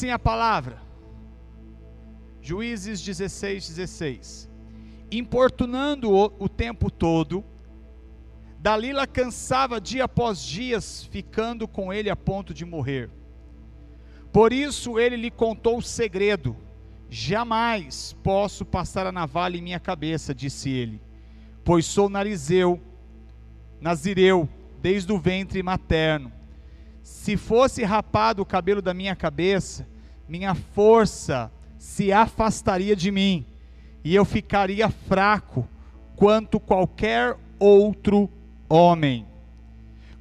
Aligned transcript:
assim 0.00 0.10
a 0.10 0.18
palavra. 0.18 0.80
Juízes 2.40 3.02
16, 3.02 3.68
16. 3.68 4.50
Importunando-o 5.12 6.32
o 6.38 6.48
tempo 6.48 6.90
todo, 6.90 7.44
Dalila 8.58 9.06
cansava 9.06 9.78
dia 9.78 10.04
após 10.04 10.42
dias, 10.42 11.04
ficando 11.04 11.68
com 11.68 11.92
ele 11.92 12.08
a 12.08 12.16
ponto 12.16 12.54
de 12.54 12.64
morrer. 12.64 13.10
Por 14.32 14.54
isso 14.54 14.98
ele 14.98 15.16
lhe 15.16 15.30
contou 15.30 15.76
o 15.76 15.82
segredo. 15.82 16.56
Jamais 17.10 18.16
posso 18.22 18.64
passar 18.64 19.06
a 19.06 19.12
navalha 19.12 19.58
em 19.58 19.62
minha 19.62 19.80
cabeça, 19.80 20.34
disse 20.34 20.70
ele, 20.70 20.98
pois 21.62 21.84
sou 21.84 22.08
narizeu, 22.08 22.80
nazireu, 23.78 24.48
desde 24.80 25.12
o 25.12 25.18
ventre 25.18 25.62
materno. 25.62 26.32
Se 27.02 27.36
fosse 27.36 27.82
rapado 27.82 28.40
o 28.40 28.46
cabelo 28.46 28.80
da 28.80 28.94
minha 28.94 29.16
cabeça, 29.16 29.89
minha 30.30 30.54
força 30.54 31.50
se 31.76 32.12
afastaria 32.12 32.94
de 32.94 33.10
mim, 33.10 33.44
e 34.04 34.14
eu 34.14 34.24
ficaria 34.24 34.88
fraco 34.88 35.68
quanto 36.14 36.60
qualquer 36.60 37.36
outro 37.58 38.30
homem. 38.68 39.26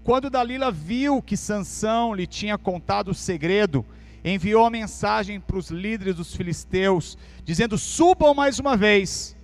Quando 0.03 0.31
Dalila 0.31 0.71
viu 0.71 1.21
que 1.21 1.37
Sansão 1.37 2.15
lhe 2.15 2.25
tinha 2.25 2.57
contado 2.57 3.11
o 3.11 3.13
segredo, 3.13 3.85
enviou 4.25 4.65
a 4.65 4.71
mensagem 4.71 5.39
para 5.39 5.57
os 5.57 5.69
líderes 5.69 6.15
dos 6.15 6.35
filisteus, 6.35 7.15
dizendo: 7.45 7.77
Subam 7.77 8.33
mais 8.33 8.57
uma 8.57 8.75
vez, 8.75 9.37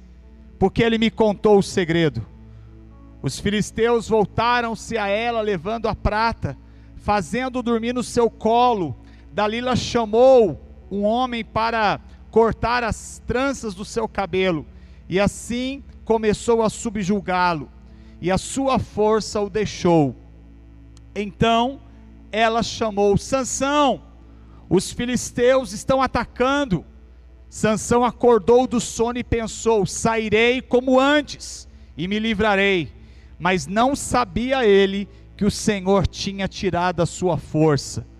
porque 0.57 0.81
ele 0.81 0.97
me 0.97 1.11
contou 1.11 1.59
o 1.59 1.63
segredo. 1.63 2.25
Os 3.21 3.39
filisteus 3.39 4.09
voltaram-se 4.09 4.97
a 4.97 5.07
ela, 5.07 5.41
levando 5.41 5.87
a 5.87 5.93
prata, 5.93 6.57
fazendo 6.95 7.61
dormir 7.61 7.93
no 7.93 8.01
seu 8.01 8.31
colo. 8.31 8.95
Dalila 9.35 9.75
chamou 9.75 10.57
um 10.89 11.03
homem 11.03 11.43
para 11.43 11.99
cortar 12.31 12.85
as 12.85 13.21
tranças 13.27 13.75
do 13.75 13.83
seu 13.83 14.07
cabelo, 14.07 14.65
e 15.09 15.19
assim 15.19 15.83
começou 16.05 16.63
a 16.63 16.69
subjulgá-lo, 16.69 17.69
e 18.21 18.31
a 18.31 18.37
sua 18.37 18.79
força 18.79 19.41
o 19.41 19.49
deixou. 19.49 20.15
Então 21.13 21.81
ela 22.31 22.63
chamou 22.63 23.17
Sansão, 23.17 24.03
os 24.69 24.93
filisteus 24.93 25.73
estão 25.73 26.01
atacando. 26.01 26.85
Sansão 27.49 28.05
acordou 28.05 28.65
do 28.65 28.79
sono 28.79 29.19
e 29.19 29.23
pensou: 29.23 29.85
sairei 29.85 30.61
como 30.61 30.97
antes 30.97 31.67
e 31.97 32.07
me 32.07 32.19
livrarei. 32.19 32.89
Mas 33.37 33.67
não 33.67 33.97
sabia 33.97 34.65
ele 34.65 35.09
que 35.35 35.43
o 35.43 35.51
Senhor 35.51 36.07
tinha 36.07 36.47
tirado 36.47 37.01
a 37.01 37.05
sua 37.05 37.37
força. 37.37 38.14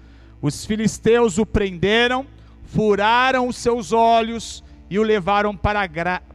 Os 0.46 0.66
filisteus 0.66 1.38
o 1.38 1.46
prenderam, 1.46 2.26
furaram 2.64 3.48
os 3.48 3.56
seus 3.56 3.92
olhos 3.92 4.64
e 4.90 5.00
o 5.00 5.04
levaram 5.04 5.56
para, 5.58 5.88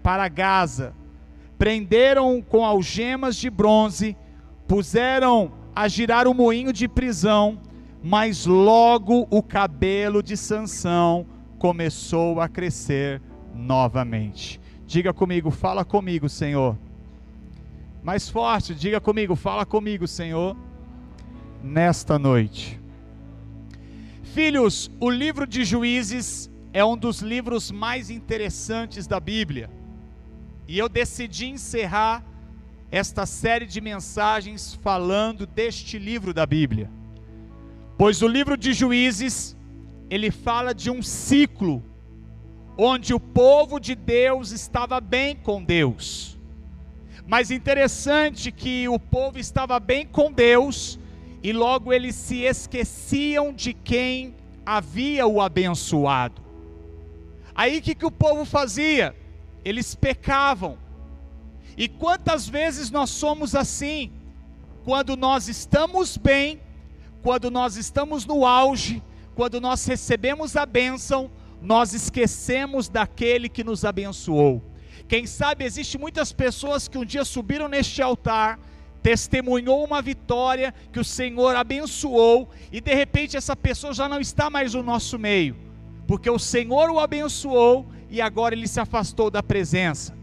para 0.03 0.29
Gaza. 0.29 0.93
Prenderam-o 1.57 2.43
com 2.43 2.65
algemas 2.65 3.37
de 3.37 3.49
bronze, 3.49 4.17
puseram 4.67 5.53
a 5.77 5.87
girar 5.87 6.27
o 6.27 6.35
moinho 6.35 6.73
de 6.73 6.89
prisão 6.89 7.59
mas 8.03 8.47
logo 8.47 9.27
o 9.31 9.43
cabelo 9.43 10.23
de 10.23 10.37
Sansão 10.37 11.27
começou 11.59 12.41
a 12.41 12.49
crescer 12.49 13.21
novamente. 13.55 14.61
Diga 14.87 15.13
comigo, 15.13 15.51
fala 15.51 15.85
comigo, 15.85 16.29
Senhor. 16.29 16.77
Mais 18.03 18.29
forte, 18.29 18.75
diga 18.75 19.01
comigo, 19.01 19.37
fala 19.37 19.67
comigo, 19.67 20.07
Senhor. 20.09 20.57
Nesta 21.63 22.19
noite. 22.19 22.80
Filhos, 24.33 24.89
o 25.01 25.11
livro 25.11 25.45
de 25.45 25.65
Juízes 25.65 26.49
é 26.73 26.85
um 26.85 26.97
dos 26.97 27.21
livros 27.21 27.73
mais 27.73 28.11
interessantes 28.11 29.05
da 29.05 29.19
Bíblia. 29.19 29.69
E 30.69 30.79
eu 30.79 30.89
decidi 30.89 31.47
encerrar 31.47 32.25
esta 32.93 33.27
série 33.27 33.67
de 33.67 33.81
mensagens 33.81 34.79
falando 34.83 35.49
deste 35.49 35.99
livro 35.99 36.33
da 36.33 36.47
Bíblia. 36.47 36.89
Pois 37.99 38.23
o 38.23 38.29
livro 38.29 38.57
de 38.57 38.73
Juízes, 38.73 39.57
ele 40.09 40.31
fala 40.31 40.73
de 40.73 40.93
um 40.93 41.03
ciclo 41.03 41.83
onde 42.79 43.13
o 43.13 43.19
povo 43.19 43.81
de 43.81 43.97
Deus 43.97 44.53
estava 44.53 45.01
bem 45.01 45.35
com 45.35 45.61
Deus. 45.61 46.39
Mas 47.27 47.51
interessante 47.51 48.53
que 48.53 48.89
o 48.89 48.99
povo 48.99 49.41
estava 49.41 49.81
bem 49.81 50.07
com 50.07 50.31
Deus 50.31 51.00
e 51.43 51.53
logo 51.53 51.93
eles 51.93 52.15
se 52.15 52.43
esqueciam 52.43 53.53
de 53.53 53.73
quem 53.73 54.35
havia 54.65 55.27
o 55.27 55.41
abençoado. 55.41 56.43
Aí 57.55 57.79
o 57.79 57.83
que, 57.83 57.95
que 57.95 58.07
o 58.07 58.11
povo 58.11 58.45
fazia? 58.45 59.15
Eles 59.65 59.95
pecavam. 59.95 60.79
E 61.77 61.89
quantas 61.89 62.49
vezes 62.49 62.91
nós 62.91 63.11
somos 63.11 63.55
assim? 63.55 64.13
Quando 64.85 65.17
nós 65.17 65.49
estamos 65.49 66.17
bem, 66.17 66.61
quando 67.23 67.51
nós 67.51 67.77
estamos 67.77 68.25
no 68.27 68.47
auge, 68.47 69.03
quando 69.35 69.61
nós 69.61 69.85
recebemos 69.87 70.57
a 70.57 70.67
bênção, 70.67 71.31
nós 71.61 71.93
esquecemos 71.93 72.89
daquele 72.89 73.49
que 73.49 73.65
nos 73.65 73.85
abençoou. 73.85 74.63
Quem 75.09 75.27
sabe 75.27 75.65
existe 75.65 75.99
muitas 75.99 76.33
pessoas 76.33 76.87
que 76.87 76.97
um 76.97 77.05
dia 77.05 77.25
subiram 77.25 77.69
neste 77.69 78.01
altar, 78.01 78.59
testemunhou 79.03 79.85
uma 79.85 80.03
vitória 80.03 80.75
que 80.93 81.01
o 81.01 81.05
Senhor 81.05 81.57
abençoou 81.57 82.51
e 82.71 82.81
de 82.81 82.95
repente 82.95 83.37
essa 83.37 83.57
pessoa 83.57 83.93
já 83.93 84.09
não 84.09 84.21
está 84.21 84.51
mais 84.51 84.75
no 84.75 84.83
nosso 84.83 85.19
meio, 85.19 85.57
porque 86.07 86.29
o 86.29 86.39
Senhor 86.39 86.91
o 86.91 87.01
abençoou 87.01 87.87
e 88.09 88.21
agora 88.21 88.55
ele 88.55 88.69
se 88.69 88.81
afastou 88.81 89.31
da 89.31 89.43
presença. 89.43 90.17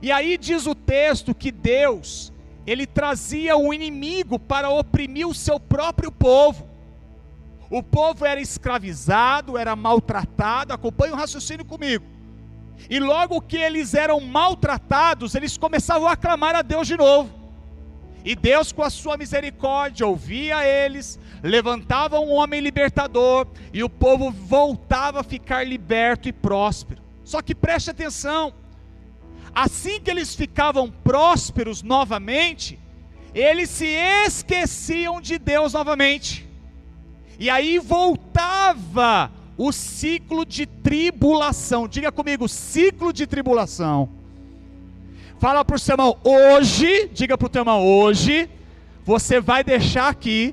E 0.00 0.12
aí 0.12 0.38
diz 0.38 0.66
o 0.66 0.74
texto 0.74 1.34
que 1.34 1.50
Deus 1.50 2.32
ele 2.66 2.86
trazia 2.86 3.56
o 3.56 3.72
inimigo 3.72 4.38
para 4.38 4.68
oprimir 4.68 5.26
o 5.26 5.34
seu 5.34 5.58
próprio 5.58 6.12
povo. 6.12 6.68
O 7.70 7.82
povo 7.82 8.26
era 8.26 8.40
escravizado, 8.40 9.56
era 9.56 9.74
maltratado, 9.74 10.72
acompanhe 10.72 11.12
o 11.12 11.16
raciocínio 11.16 11.64
comigo. 11.64 12.04
E 12.88 13.00
logo 13.00 13.40
que 13.40 13.56
eles 13.56 13.94
eram 13.94 14.20
maltratados, 14.20 15.34
eles 15.34 15.56
começavam 15.56 16.06
a 16.06 16.16
clamar 16.16 16.54
a 16.54 16.62
Deus 16.62 16.86
de 16.86 16.96
novo. 16.96 17.37
E 18.28 18.36
Deus, 18.36 18.72
com 18.72 18.82
a 18.82 18.90
sua 18.90 19.16
misericórdia, 19.16 20.06
ouvia 20.06 20.62
eles, 20.62 21.18
levantava 21.42 22.20
um 22.20 22.30
homem 22.30 22.60
libertador, 22.60 23.46
e 23.72 23.82
o 23.82 23.88
povo 23.88 24.30
voltava 24.30 25.20
a 25.20 25.24
ficar 25.24 25.66
liberto 25.66 26.28
e 26.28 26.32
próspero. 26.32 27.00
Só 27.24 27.40
que 27.40 27.54
preste 27.54 27.88
atenção, 27.88 28.52
assim 29.54 29.98
que 29.98 30.10
eles 30.10 30.34
ficavam 30.34 30.90
prósperos 30.90 31.82
novamente, 31.82 32.78
eles 33.34 33.70
se 33.70 33.86
esqueciam 34.26 35.22
de 35.22 35.38
Deus 35.38 35.72
novamente. 35.72 36.46
E 37.38 37.48
aí 37.48 37.78
voltava 37.78 39.32
o 39.56 39.72
ciclo 39.72 40.44
de 40.44 40.66
tribulação. 40.66 41.88
Diga 41.88 42.12
comigo, 42.12 42.46
ciclo 42.46 43.10
de 43.10 43.26
tribulação. 43.26 44.17
Fala 45.38 45.64
para 45.64 45.76
o 45.76 45.78
seu 45.78 45.92
irmão, 45.92 46.18
hoje, 46.24 47.08
diga 47.12 47.38
para 47.38 47.46
o 47.46 47.48
teu 47.48 47.60
irmão, 47.60 47.86
hoje, 47.86 48.50
você 49.04 49.40
vai 49.40 49.62
deixar 49.62 50.08
aqui 50.08 50.52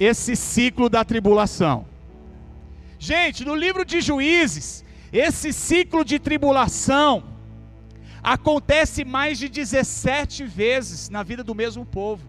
esse 0.00 0.34
ciclo 0.34 0.88
da 0.88 1.04
tribulação. 1.04 1.86
Gente, 2.98 3.44
no 3.44 3.54
livro 3.54 3.84
de 3.84 4.00
Juízes, 4.00 4.82
esse 5.12 5.52
ciclo 5.52 6.02
de 6.02 6.18
tribulação, 6.18 7.24
acontece 8.22 9.04
mais 9.04 9.38
de 9.38 9.50
17 9.50 10.44
vezes 10.44 11.10
na 11.10 11.22
vida 11.22 11.44
do 11.44 11.54
mesmo 11.54 11.84
povo. 11.84 12.26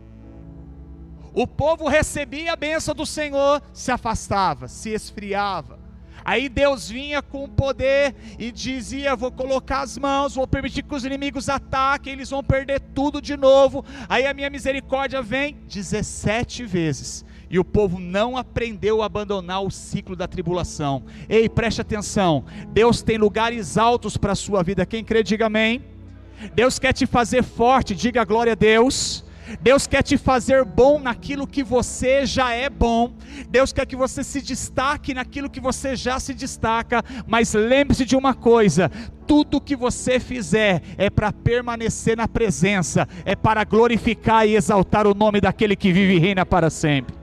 O 1.34 1.48
povo 1.48 1.88
recebia 1.88 2.52
a 2.52 2.56
bênção 2.58 2.94
do 2.94 3.06
Senhor, 3.06 3.62
se 3.72 3.92
afastava, 3.92 4.68
se 4.68 4.90
esfriava. 4.90 5.77
Aí 6.24 6.50
Deus 6.50 6.90
vinha 6.90 7.22
com 7.22 7.48
poder 7.48 8.16
e 8.38 8.52
dizia: 8.52 9.16
Vou 9.16 9.32
colocar 9.32 9.82
as 9.82 9.98
mãos, 9.98 10.36
vou 10.36 10.48
permitir 10.48 10.84
que 10.84 10.96
os 10.96 11.06
inimigos 11.06 11.50
ataquem, 11.50 12.14
eles 12.14 12.30
vão 12.30 12.44
perder 12.44 12.80
tudo 12.94 13.22
de 13.22 13.36
novo. 13.38 13.84
Aí 14.10 14.26
a 14.26 14.34
minha 14.34 14.50
misericórdia 14.50 15.22
vem 15.22 15.58
17 15.68 16.66
vezes. 16.66 17.26
E 17.50 17.58
o 17.58 17.64
povo 17.64 17.98
não 17.98 18.36
aprendeu 18.36 19.02
a 19.02 19.06
abandonar 19.06 19.64
o 19.64 19.72
ciclo 19.72 20.16
da 20.16 20.28
tribulação. 20.28 21.04
Ei, 21.30 21.48
preste 21.48 21.80
atenção. 21.80 22.44
Deus 22.70 23.02
tem 23.02 23.18
lugares 23.18 23.78
altos 23.78 24.18
para 24.18 24.34
a 24.34 24.36
sua 24.36 24.62
vida. 24.64 24.86
Quem 24.86 25.04
crê, 25.04 25.24
diga 25.24 25.46
amém. 25.46 25.82
Deus 26.54 26.78
quer 26.78 26.94
te 26.94 27.06
fazer 27.06 27.44
forte, 27.44 27.96
diga 27.96 28.24
glória 28.26 28.52
a 28.52 28.56
Deus. 28.56 29.26
Deus 29.62 29.88
quer 29.88 30.04
te 30.04 30.18
fazer 30.18 30.64
bom 30.66 31.00
naquilo 31.00 31.48
que 31.48 31.64
você 31.64 32.26
já 32.26 32.54
é 32.54 32.70
bom. 32.70 33.14
Deus 33.50 33.72
quer 33.72 33.86
que 33.86 33.96
você 33.96 34.24
se 34.24 34.42
destaque 34.42 35.14
naquilo 35.14 35.50
que 35.50 35.60
você 35.60 35.96
já 35.96 36.20
se 36.20 36.34
destaca. 36.34 37.04
Mas 37.26 37.54
lembre-se 37.54 38.06
de 38.06 38.16
uma 38.16 38.34
coisa: 38.34 38.92
tudo 39.26 39.62
que 39.62 39.76
você 39.76 40.20
fizer 40.20 40.82
é 40.98 41.10
para 41.10 41.32
permanecer 41.32 42.18
na 42.18 42.28
presença, 42.28 43.08
é 43.26 43.36
para 43.36 43.64
glorificar 43.64 44.48
e 44.48 44.56
exaltar 44.56 45.08
o 45.08 45.14
nome 45.14 45.40
daquele 45.42 45.76
que 45.76 45.92
vive 45.92 46.16
e 46.16 46.20
reina 46.20 46.46
para 46.46 46.70
sempre. 46.70 47.16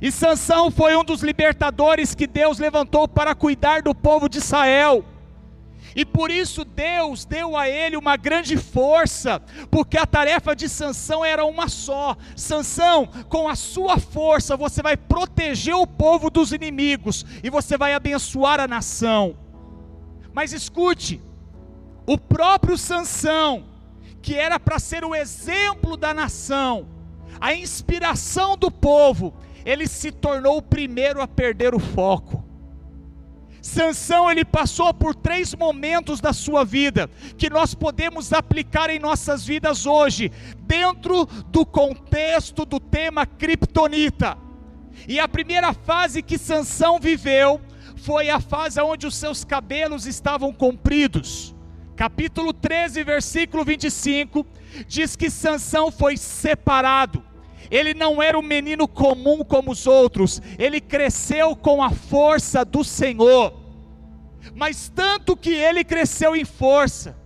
E 0.00 0.12
Sansão 0.12 0.70
foi 0.70 0.96
um 0.96 1.02
dos 1.02 1.22
libertadores 1.22 2.14
que 2.14 2.26
Deus 2.26 2.58
levantou 2.58 3.08
para 3.08 3.34
cuidar 3.34 3.82
do 3.82 3.94
povo 3.94 4.28
de 4.28 4.38
Israel. 4.38 5.04
E 5.94 6.04
por 6.04 6.30
isso 6.30 6.64
Deus 6.64 7.24
deu 7.24 7.56
a 7.56 7.68
ele 7.68 7.96
uma 7.96 8.16
grande 8.16 8.56
força, 8.56 9.40
porque 9.70 9.96
a 9.96 10.06
tarefa 10.06 10.54
de 10.54 10.68
Sansão 10.68 11.24
era 11.24 11.44
uma 11.44 11.68
só. 11.68 12.16
Sansão, 12.36 13.06
com 13.28 13.48
a 13.48 13.54
sua 13.54 13.98
força, 13.98 14.56
você 14.56 14.82
vai 14.82 14.96
proteger 14.96 15.74
o 15.74 15.86
povo 15.86 16.30
dos 16.30 16.52
inimigos 16.52 17.24
e 17.42 17.50
você 17.50 17.76
vai 17.76 17.94
abençoar 17.94 18.60
a 18.60 18.68
nação. 18.68 19.36
Mas 20.32 20.52
escute, 20.52 21.20
o 22.06 22.16
próprio 22.16 22.78
Sansão, 22.78 23.66
que 24.22 24.34
era 24.34 24.58
para 24.60 24.78
ser 24.78 25.04
o 25.04 25.14
exemplo 25.14 25.96
da 25.96 26.14
nação, 26.14 26.88
a 27.40 27.54
inspiração 27.54 28.56
do 28.56 28.70
povo, 28.70 29.34
ele 29.64 29.86
se 29.86 30.10
tornou 30.10 30.58
o 30.58 30.62
primeiro 30.62 31.20
a 31.20 31.28
perder 31.28 31.74
o 31.74 31.78
foco. 31.78 32.37
Sansão 33.60 34.30
ele 34.30 34.44
passou 34.44 34.92
por 34.94 35.14
três 35.14 35.54
momentos 35.54 36.20
da 36.20 36.32
sua 36.32 36.64
vida 36.64 37.10
que 37.36 37.50
nós 37.50 37.74
podemos 37.74 38.32
aplicar 38.32 38.90
em 38.90 38.98
nossas 38.98 39.44
vidas 39.44 39.86
hoje, 39.86 40.30
dentro 40.60 41.26
do 41.48 41.66
contexto 41.66 42.64
do 42.64 42.78
tema 42.78 43.26
criptonita. 43.26 44.38
E 45.06 45.18
a 45.18 45.28
primeira 45.28 45.72
fase 45.72 46.22
que 46.22 46.38
Sansão 46.38 46.98
viveu 46.98 47.60
foi 47.96 48.30
a 48.30 48.40
fase 48.40 48.80
onde 48.80 49.06
os 49.06 49.16
seus 49.16 49.44
cabelos 49.44 50.06
estavam 50.06 50.52
compridos. 50.52 51.54
Capítulo 51.96 52.52
13, 52.52 53.02
versículo 53.02 53.64
25, 53.64 54.46
diz 54.86 55.16
que 55.16 55.28
Sansão 55.28 55.90
foi 55.90 56.16
separado. 56.16 57.27
Ele 57.70 57.94
não 57.94 58.22
era 58.22 58.38
um 58.38 58.42
menino 58.42 58.88
comum 58.88 59.44
como 59.44 59.72
os 59.72 59.86
outros, 59.86 60.40
ele 60.58 60.80
cresceu 60.80 61.54
com 61.54 61.82
a 61.82 61.90
força 61.90 62.64
do 62.64 62.82
Senhor. 62.82 63.52
Mas 64.54 64.88
tanto 64.88 65.36
que 65.36 65.50
ele 65.50 65.84
cresceu 65.84 66.34
em 66.34 66.44
força, 66.44 67.16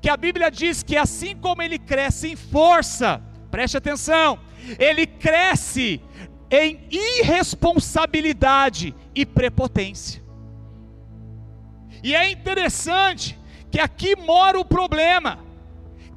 que 0.00 0.08
a 0.08 0.16
Bíblia 0.16 0.50
diz 0.50 0.82
que 0.82 0.96
assim 0.96 1.36
como 1.36 1.62
ele 1.62 1.78
cresce 1.78 2.28
em 2.28 2.36
força, 2.36 3.22
preste 3.50 3.76
atenção, 3.76 4.38
ele 4.78 5.06
cresce 5.06 6.00
em 6.50 6.86
irresponsabilidade 6.90 8.94
e 9.14 9.24
prepotência. 9.24 10.22
E 12.02 12.14
é 12.14 12.30
interessante 12.30 13.38
que 13.70 13.80
aqui 13.80 14.16
mora 14.16 14.58
o 14.58 14.64
problema: 14.64 15.38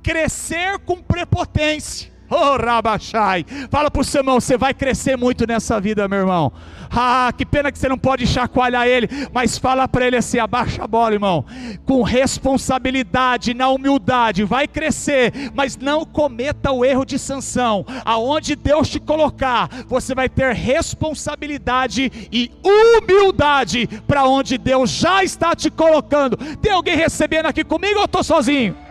crescer 0.04 0.80
com 0.80 1.02
prepotência. 1.02 2.15
Oh, 2.30 2.58
Rabachai. 2.58 3.46
Fala 3.70 3.92
para 3.92 4.02
o 4.02 4.04
seu 4.04 4.22
irmão, 4.22 4.40
você 4.40 4.58
vai 4.58 4.74
crescer 4.74 5.16
muito 5.16 5.46
nessa 5.46 5.80
vida, 5.80 6.08
meu 6.08 6.20
irmão. 6.20 6.52
Ah, 6.92 7.32
que 7.36 7.46
pena 7.46 7.72
que 7.72 7.78
você 7.78 7.88
não 7.88 7.98
pode 7.98 8.26
chacoalhar 8.26 8.88
ele, 8.88 9.08
mas 9.34 9.58
fala 9.58 9.88
para 9.88 10.08
ele 10.08 10.18
assim: 10.18 10.40
abaixa 10.40 10.84
a 10.84 10.88
bola, 10.88 11.14
irmão. 11.14 11.46
Com 11.86 12.02
responsabilidade, 12.02 13.54
na 13.54 13.70
humildade, 13.70 14.44
vai 14.44 14.68
crescer, 14.68 15.52
mas 15.54 15.78
não 15.78 16.06
cometa 16.06 16.72
o 16.72 16.84
erro 16.84 17.06
de 17.06 17.20
sanção. 17.20 17.86
Aonde 18.04 18.56
Deus 18.56 18.90
te 18.90 19.00
colocar, 19.00 19.70
você 19.88 20.16
vai 20.16 20.30
ter 20.30 20.54
responsabilidade 20.54 22.12
e 22.32 22.52
humildade 22.64 23.88
para 24.08 24.26
onde 24.26 24.58
Deus 24.58 24.90
já 24.90 25.24
está 25.24 25.56
te 25.56 25.70
colocando. 25.70 26.38
Tem 26.58 26.72
alguém 26.72 26.96
recebendo 26.96 27.48
aqui 27.48 27.64
comigo 27.64 28.00
ou 28.00 28.06
estou 28.06 28.24
sozinho? 28.24 28.85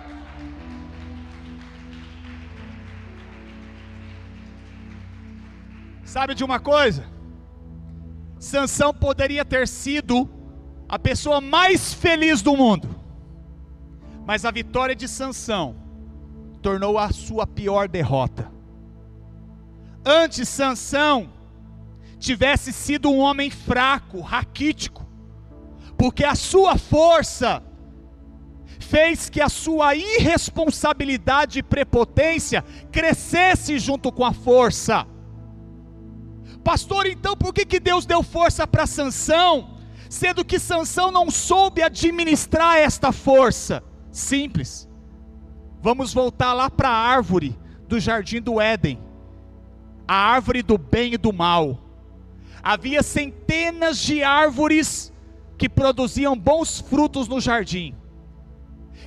Sabe 6.14 6.32
de 6.32 6.44
uma 6.44 6.60
coisa? 6.60 7.04
Sansão 8.38 8.94
poderia 8.94 9.44
ter 9.44 9.66
sido 9.66 10.30
a 10.88 10.96
pessoa 10.96 11.40
mais 11.40 11.92
feliz 11.92 12.40
do 12.40 12.56
mundo. 12.56 12.88
Mas 14.24 14.44
a 14.44 14.52
vitória 14.52 14.94
de 14.94 15.08
Sansão 15.08 15.74
tornou 16.62 16.98
a 16.98 17.10
sua 17.10 17.48
pior 17.48 17.88
derrota. 17.88 18.48
Antes 20.06 20.48
Sansão 20.48 21.32
tivesse 22.20 22.72
sido 22.72 23.10
um 23.10 23.18
homem 23.18 23.50
fraco, 23.50 24.20
raquítico, 24.20 25.04
porque 25.98 26.22
a 26.22 26.36
sua 26.36 26.78
força 26.78 27.60
fez 28.78 29.28
que 29.28 29.40
a 29.40 29.48
sua 29.48 29.96
irresponsabilidade 29.96 31.58
e 31.58 31.62
prepotência 31.64 32.62
crescesse 32.92 33.80
junto 33.80 34.12
com 34.12 34.24
a 34.24 34.32
força. 34.32 35.12
Pastor, 36.64 37.06
então 37.06 37.36
por 37.36 37.52
que, 37.52 37.66
que 37.66 37.78
Deus 37.78 38.06
deu 38.06 38.22
força 38.22 38.66
para 38.66 38.86
Sansão, 38.86 39.76
sendo 40.08 40.44
que 40.44 40.58
Sansão 40.58 41.10
não 41.12 41.30
soube 41.30 41.82
administrar 41.82 42.78
esta 42.78 43.12
força? 43.12 43.84
Simples. 44.10 44.88
Vamos 45.82 46.14
voltar 46.14 46.54
lá 46.54 46.70
para 46.70 46.88
a 46.88 46.96
árvore 46.96 47.58
do 47.86 48.00
jardim 48.00 48.40
do 48.40 48.58
Éden, 48.58 48.98
a 50.08 50.14
árvore 50.14 50.62
do 50.62 50.78
bem 50.78 51.12
e 51.12 51.18
do 51.18 51.32
mal. 51.32 51.78
Havia 52.62 53.02
centenas 53.02 53.98
de 53.98 54.22
árvores 54.22 55.12
que 55.58 55.68
produziam 55.68 56.34
bons 56.34 56.80
frutos 56.80 57.28
no 57.28 57.38
jardim. 57.38 57.94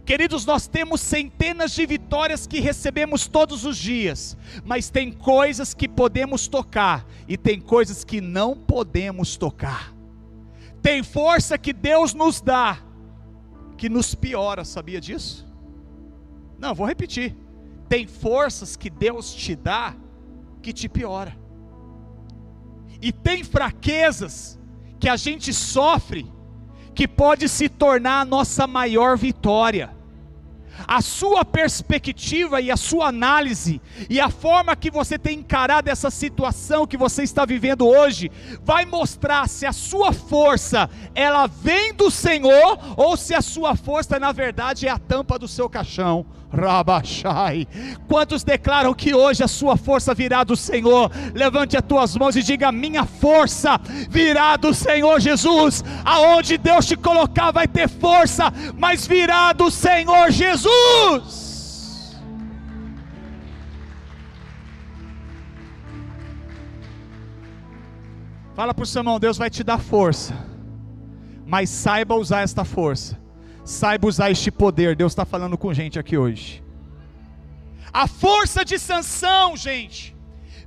Queridos, 0.08 0.46
nós 0.46 0.68
temos 0.68 1.02
centenas 1.02 1.74
de 1.74 1.86
vitórias 1.86 2.48
que 2.48 2.62
recebemos 2.62 3.28
todos 3.28 3.66
os 3.66 3.78
dias, 3.78 4.38
mas 4.64 4.90
tem 4.90 5.12
coisas 5.12 5.74
que 5.74 5.86
podemos 5.86 6.48
tocar 6.48 7.06
e 7.28 7.36
tem 7.36 7.60
coisas 7.60 8.06
que 8.06 8.22
não 8.22 8.56
podemos 8.56 9.36
tocar. 9.36 9.94
Tem 10.82 11.04
força 11.04 11.58
que 11.58 11.74
Deus 11.74 12.14
nos 12.14 12.40
dá 12.40 12.80
que 13.78 13.90
nos 13.90 14.16
piora, 14.16 14.64
sabia 14.64 15.02
disso? 15.02 15.46
Não, 16.58 16.74
vou 16.74 16.88
repetir. 16.88 17.36
Tem 17.90 18.08
forças 18.08 18.78
que 18.78 18.90
Deus 18.90 19.36
te 19.36 19.58
dá 19.58 19.94
que 20.62 20.72
te 20.72 20.88
piora. 20.88 21.38
E 23.02 23.12
tem 23.12 23.44
fraquezas 23.44 24.58
que 25.02 25.10
a 25.10 25.18
gente 25.18 25.54
sofre 25.54 26.32
que 26.96 27.10
pode 27.10 27.50
se 27.50 27.68
tornar 27.68 28.22
a 28.22 28.26
nossa 28.26 28.66
maior 28.66 29.18
vitória 29.18 29.97
a 30.86 31.02
sua 31.02 31.46
perspectiva 31.46 32.60
e 32.62 32.70
a 32.70 32.78
sua 32.78 33.08
análise 33.08 33.82
e 34.10 34.20
a 34.20 34.30
forma 34.30 34.76
que 34.76 34.92
você 34.92 35.18
tem 35.18 35.40
encarado 35.40 35.90
essa 35.90 36.10
situação 36.10 36.86
que 36.86 36.98
você 36.98 37.24
está 37.24 37.46
vivendo 37.46 37.88
hoje 37.88 38.32
vai 38.64 38.86
mostrar 38.86 39.48
se 39.48 39.66
a 39.66 39.74
sua 39.74 40.12
força 40.12 40.90
ela 41.16 41.48
vem 41.48 41.94
do 41.94 42.12
Senhor 42.12 42.80
ou 42.96 43.16
se 43.16 43.34
a 43.34 43.42
sua 43.42 43.76
força 43.76 44.20
na 44.20 44.32
verdade 44.32 44.88
é 44.88 44.92
a 44.92 45.00
tampa 45.00 45.40
do 45.40 45.48
seu 45.48 45.70
caixão. 45.70 46.26
Rabachai. 46.52 47.68
Quantos 48.08 48.44
declaram 48.44 48.94
que 48.94 49.14
hoje 49.14 49.44
a 49.44 49.48
sua 49.48 49.76
força 49.76 50.14
virá 50.14 50.44
do 50.44 50.56
Senhor? 50.56 51.12
Levante 51.34 51.76
as 51.76 51.84
tuas 51.84 52.16
mãos 52.16 52.36
e 52.36 52.44
diga: 52.44 52.72
Minha 52.72 53.06
força 53.06 53.80
virá 54.10 54.56
do 54.56 54.74
Senhor 54.74 55.20
Jesus. 55.20 55.84
Aonde 56.06 56.58
Deus 56.58 56.86
te 56.86 56.96
colocar 56.96 57.52
vai 57.52 57.68
ter 57.68 57.90
força, 57.90 58.52
mas 58.78 59.06
virá 59.06 59.52
do 59.52 59.70
Senhor 59.70 60.32
Jesus. 60.32 61.46
Fala 68.56 68.74
para 68.74 68.84
o 68.84 68.88
seu 68.88 69.02
irmão: 69.02 69.20
Deus 69.20 69.38
vai 69.38 69.50
te 69.50 69.64
dar 69.64 69.80
força, 69.80 70.34
mas 71.46 71.70
saiba 71.70 72.16
usar 72.16 72.42
esta 72.42 72.64
força 72.64 73.27
Saiba 73.68 74.08
usar 74.08 74.32
este 74.32 74.50
poder. 74.50 74.96
Deus 74.96 75.12
está 75.12 75.26
falando 75.26 75.58
com 75.58 75.74
gente 75.74 76.00
aqui 76.00 76.18
hoje. 76.18 76.64
A 77.92 78.08
força 78.08 78.64
de 78.64 78.80
Sansão, 78.80 79.58
gente, 79.58 80.16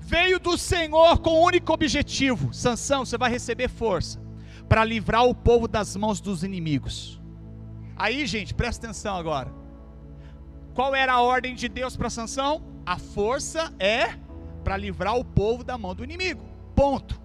veio 0.03 0.39
do 0.39 0.59
Senhor 0.59 1.19
com 1.21 1.31
o 1.31 1.43
único 1.43 1.73
objetivo: 1.73 2.53
Sansão, 2.53 3.07
você 3.07 3.17
vai 3.17 3.31
receber 3.31 3.69
força 3.71 4.21
para 4.69 4.85
livrar 4.85 5.25
o 5.25 5.35
povo 5.35 5.67
das 5.67 5.97
mãos 5.97 6.21
dos 6.21 6.45
inimigos. 6.45 7.19
Aí, 7.97 8.27
gente, 8.27 8.53
presta 8.53 8.87
atenção 8.87 9.17
agora. 9.17 9.51
Qual 10.75 10.95
era 10.95 11.15
a 11.15 11.23
ordem 11.23 11.55
de 11.55 11.71
Deus 11.71 11.97
para 11.97 12.11
Sansão? 12.11 12.63
A 12.85 12.99
força 12.99 13.73
é 13.79 14.19
para 14.63 14.77
livrar 14.77 15.17
o 15.17 15.25
povo 15.25 15.65
da 15.65 15.79
mão 15.79 15.95
do 15.95 16.05
inimigo. 16.05 16.45
Ponto. 16.77 17.19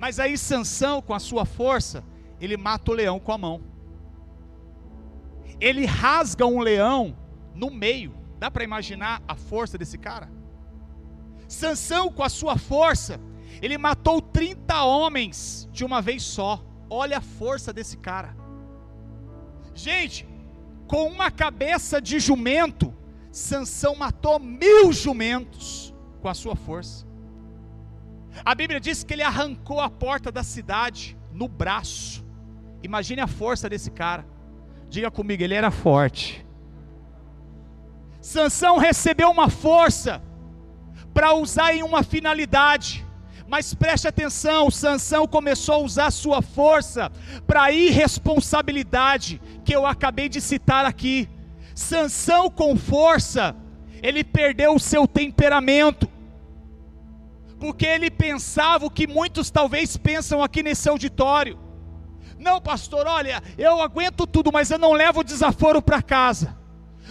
Mas 0.00 0.18
aí 0.18 0.36
Sansão, 0.36 1.00
com 1.00 1.14
a 1.14 1.20
sua 1.20 1.44
força, 1.44 2.02
ele 2.40 2.56
mata 2.56 2.90
o 2.90 2.94
leão 2.94 3.20
com 3.20 3.30
a 3.30 3.38
mão 3.38 3.69
ele 5.60 5.84
rasga 5.84 6.46
um 6.46 6.60
leão 6.60 7.16
no 7.54 7.70
meio. 7.70 8.14
Dá 8.38 8.50
para 8.50 8.64
imaginar 8.64 9.22
a 9.28 9.34
força 9.34 9.76
desse 9.76 9.98
cara? 9.98 10.30
Sansão, 11.46 12.10
com 12.10 12.22
a 12.22 12.28
sua 12.28 12.56
força, 12.56 13.20
ele 13.60 13.76
matou 13.76 14.22
30 14.22 14.84
homens 14.84 15.68
de 15.72 15.84
uma 15.84 16.00
vez 16.00 16.22
só. 16.22 16.64
Olha 16.88 17.18
a 17.18 17.20
força 17.20 17.72
desse 17.72 17.96
cara. 17.96 18.36
Gente, 19.74 20.26
com 20.86 21.06
uma 21.06 21.30
cabeça 21.30 22.00
de 22.00 22.18
jumento, 22.18 22.94
Sansão 23.30 23.94
matou 23.94 24.40
mil 24.40 24.92
jumentos 24.92 25.94
com 26.20 26.28
a 26.28 26.34
sua 26.34 26.56
força. 26.56 27.06
A 28.44 28.54
Bíblia 28.54 28.80
diz 28.80 29.04
que 29.04 29.12
ele 29.12 29.22
arrancou 29.22 29.80
a 29.80 29.90
porta 29.90 30.32
da 30.32 30.42
cidade 30.42 31.16
no 31.32 31.48
braço. 31.48 32.24
Imagine 32.82 33.20
a 33.20 33.26
força 33.26 33.68
desse 33.68 33.90
cara. 33.90 34.26
Diga 34.90 35.08
comigo, 35.08 35.40
ele 35.40 35.54
era 35.54 35.70
forte. 35.70 36.44
Sansão 38.20 38.76
recebeu 38.76 39.30
uma 39.30 39.48
força 39.48 40.20
para 41.14 41.32
usar 41.32 41.72
em 41.72 41.84
uma 41.84 42.02
finalidade. 42.02 43.06
Mas 43.46 43.72
preste 43.72 44.08
atenção, 44.08 44.68
Sansão 44.68 45.28
começou 45.28 45.76
a 45.76 45.78
usar 45.78 46.10
sua 46.10 46.42
força 46.42 47.10
para 47.46 47.62
a 47.62 47.72
irresponsabilidade 47.72 49.40
que 49.64 49.74
eu 49.74 49.86
acabei 49.86 50.28
de 50.28 50.40
citar 50.40 50.84
aqui. 50.84 51.28
Sansão 51.72 52.50
com 52.50 52.76
força, 52.76 53.54
ele 54.02 54.24
perdeu 54.24 54.74
o 54.74 54.80
seu 54.80 55.06
temperamento. 55.06 56.10
Porque 57.60 57.86
ele 57.86 58.10
pensava 58.10 58.86
o 58.86 58.90
que 58.90 59.06
muitos 59.06 59.50
talvez 59.50 59.96
pensam 59.96 60.42
aqui 60.42 60.64
nesse 60.64 60.88
auditório. 60.88 61.69
Não, 62.40 62.60
pastor, 62.60 63.06
olha, 63.06 63.40
eu 63.56 63.80
aguento 63.80 64.26
tudo, 64.26 64.50
mas 64.52 64.70
eu 64.70 64.78
não 64.78 64.92
levo 64.92 65.22
desaforo 65.22 65.80
para 65.80 66.02
casa. 66.02 66.56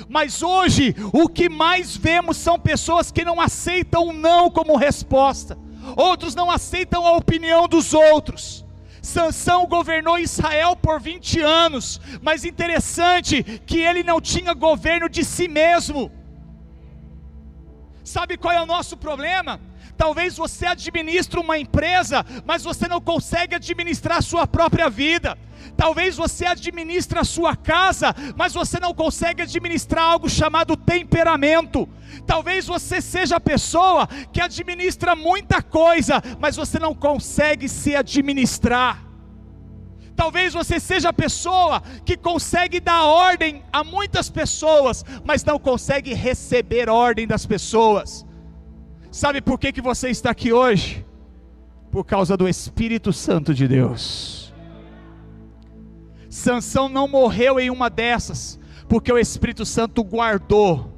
Mas 0.09 0.43
hoje, 0.43 0.93
o 1.13 1.29
que 1.29 1.48
mais 1.48 1.95
vemos 1.95 2.36
são 2.36 2.59
pessoas 2.59 3.12
que 3.12 3.24
não 3.24 3.39
aceitam 3.39 4.12
não 4.12 4.50
como 4.50 4.75
resposta 4.75 5.57
outros 5.95 6.36
não 6.36 6.50
aceitam 6.51 7.05
a 7.05 7.13
opinião 7.13 7.67
dos 7.67 7.93
outros. 7.93 8.65
Sansão 9.01 9.65
governou 9.65 10.19
Israel 10.19 10.75
por 10.75 11.00
20 11.00 11.39
anos, 11.39 12.01
mas 12.21 12.43
interessante 12.43 13.43
que 13.65 13.79
ele 13.79 14.03
não 14.03 14.19
tinha 14.19 14.53
governo 14.53 15.07
de 15.09 15.24
si 15.24 15.48
mesmo. 15.48 16.12
Sabe 18.03 18.38
qual 18.38 18.53
é 18.53 18.62
o 18.62 18.65
nosso 18.65 18.98
problema? 18.98 19.59
Talvez 20.00 20.38
você 20.38 20.65
administre 20.65 21.38
uma 21.41 21.60
empresa, 21.60 22.25
mas 22.46 22.63
você 22.63 22.88
não 22.88 23.01
consegue 23.01 23.53
administrar 23.53 24.20
a 24.20 24.22
sua 24.22 24.48
própria 24.48 24.89
vida. 24.89 25.38
Talvez 25.75 26.15
você 26.15 26.46
administre 26.46 27.20
a 27.20 27.25
sua 27.25 27.53
casa, 27.53 28.15
mas 28.38 28.53
você 28.53 28.79
não 28.79 28.94
consegue 28.94 29.41
administrar 29.41 30.06
algo 30.06 30.29
chamado 30.29 30.77
temperamento. 30.77 31.86
Talvez 32.25 32.65
você 32.65 33.01
seja 33.01 33.36
a 33.36 33.41
pessoa 33.41 34.08
que 34.32 34.39
administra 34.39 35.18
muita 35.18 35.62
coisa, 35.62 36.24
mas 36.39 36.56
você 36.56 36.79
não 36.79 36.96
consegue 36.96 37.68
se 37.68 37.94
administrar. 37.94 39.03
Talvez 40.15 40.53
você 40.53 40.79
seja 40.79 41.10
a 41.10 41.13
pessoa 41.13 41.84
que 42.06 42.15
consegue 42.15 42.79
dar 42.79 43.03
ordem 43.03 43.65
a 43.72 43.84
muitas 43.84 44.29
pessoas, 44.29 45.03
mas 45.25 45.44
não 45.44 45.60
consegue 45.60 46.13
receber 46.13 46.88
ordem 46.88 47.27
das 47.27 47.46
pessoas. 47.46 48.28
Sabe 49.11 49.41
por 49.41 49.59
que, 49.59 49.71
que 49.71 49.81
você 49.81 50.09
está 50.09 50.29
aqui 50.29 50.53
hoje? 50.53 51.05
Por 51.91 52.05
causa 52.05 52.37
do 52.37 52.47
Espírito 52.47 53.11
Santo 53.11 53.53
de 53.53 53.67
Deus. 53.67 54.53
Sansão 56.29 56.87
não 56.87 57.07
morreu 57.07 57.59
em 57.59 57.71
uma 57.71 57.89
dessas, 57.89 58.59
porque 58.87 59.11
o 59.11 59.17
Espírito 59.17 59.65
Santo 59.65 60.03
guardou 60.03 60.88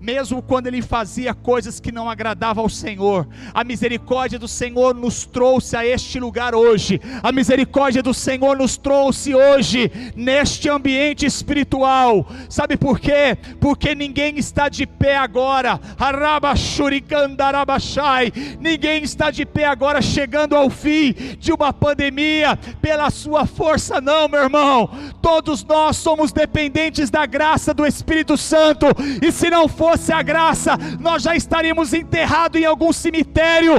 mesmo 0.00 0.40
quando 0.40 0.68
ele 0.68 0.80
fazia 0.80 1.34
coisas 1.34 1.80
que 1.80 1.90
não 1.90 2.08
agradavam 2.08 2.64
ao 2.64 2.70
Senhor. 2.70 3.26
A 3.52 3.64
misericórdia 3.64 4.38
do 4.38 4.46
Senhor 4.46 4.94
nos 4.94 5.24
trouxe 5.24 5.76
a 5.76 5.84
este 5.84 6.20
lugar 6.20 6.54
hoje. 6.54 7.00
A 7.22 7.32
misericórdia 7.32 8.02
do 8.02 8.14
Senhor 8.14 8.56
nos 8.56 8.76
trouxe 8.76 9.34
hoje 9.34 9.90
neste 10.14 10.68
ambiente 10.68 11.26
espiritual. 11.26 12.28
Sabe 12.48 12.76
por 12.76 13.00
quê? 13.00 13.36
Porque 13.60 13.94
ninguém 13.94 14.38
está 14.38 14.68
de 14.68 14.86
pé 14.86 15.16
agora. 15.16 15.80
Ninguém 18.60 19.02
está 19.02 19.30
de 19.30 19.44
pé 19.44 19.64
agora 19.64 20.00
chegando 20.00 20.54
ao 20.54 20.70
fim 20.70 21.12
de 21.38 21.52
uma 21.52 21.72
pandemia 21.72 22.56
pela 22.80 23.10
sua 23.10 23.46
força, 23.46 24.00
não, 24.00 24.28
meu 24.28 24.42
irmão. 24.42 24.90
Todos 25.20 25.64
nós 25.64 25.96
somos 25.96 26.32
dependentes 26.32 27.10
da 27.10 27.26
graça 27.26 27.74
do 27.74 27.84
Espírito 27.84 28.36
Santo. 28.36 28.86
E 29.20 29.32
se 29.32 29.50
não 29.50 29.68
for 29.68 29.87
fosse 29.88 30.12
a 30.12 30.22
graça, 30.22 30.76
nós 31.00 31.22
já 31.22 31.34
estaríamos 31.34 31.94
enterrados 31.94 32.60
em 32.60 32.64
algum 32.64 32.92
cemitério. 32.92 33.74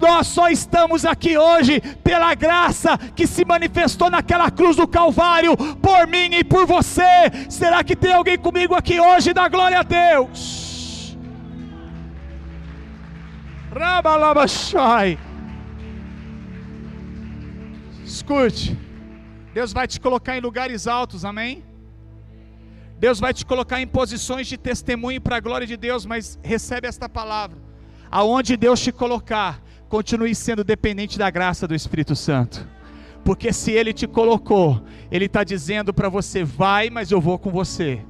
Nós 0.00 0.28
só 0.28 0.48
estamos 0.48 1.04
aqui 1.04 1.36
hoje 1.36 1.80
pela 2.04 2.32
graça 2.34 2.96
que 3.16 3.26
se 3.26 3.44
manifestou 3.44 4.08
naquela 4.08 4.48
cruz 4.50 4.76
do 4.76 4.86
Calvário, 4.86 5.56
por 5.56 6.06
mim 6.06 6.30
e 6.32 6.44
por 6.44 6.66
você. 6.66 7.02
Será 7.48 7.82
que 7.82 7.96
tem 7.96 8.12
alguém 8.12 8.38
comigo 8.38 8.74
aqui 8.74 9.00
hoje? 9.00 9.32
Da 9.32 9.48
glória 9.48 9.80
a 9.80 9.82
Deus. 9.82 11.16
Rabalabashai. 13.74 15.18
Escute, 18.04 18.78
Deus 19.52 19.72
vai 19.72 19.86
te 19.88 20.00
colocar 20.00 20.36
em 20.36 20.40
lugares 20.40 20.86
altos, 20.86 21.24
amém? 21.24 21.69
Deus 23.00 23.18
vai 23.18 23.32
te 23.32 23.46
colocar 23.46 23.80
em 23.80 23.86
posições 23.86 24.46
de 24.46 24.58
testemunho 24.58 25.22
para 25.22 25.36
a 25.36 25.40
glória 25.40 25.66
de 25.66 25.74
Deus, 25.74 26.04
mas 26.04 26.38
recebe 26.42 26.86
esta 26.86 27.08
palavra. 27.08 27.56
Aonde 28.10 28.58
Deus 28.58 28.78
te 28.78 28.92
colocar, 28.92 29.62
continue 29.88 30.34
sendo 30.34 30.62
dependente 30.62 31.18
da 31.18 31.30
graça 31.30 31.66
do 31.66 31.74
Espírito 31.74 32.14
Santo. 32.14 32.68
Porque 33.24 33.54
se 33.54 33.72
Ele 33.72 33.94
te 33.94 34.06
colocou, 34.06 34.82
Ele 35.10 35.24
está 35.24 35.42
dizendo 35.42 35.94
para 35.94 36.10
você: 36.10 36.44
vai, 36.44 36.90
mas 36.90 37.10
eu 37.10 37.22
vou 37.22 37.38
com 37.38 37.50
você. 37.50 38.02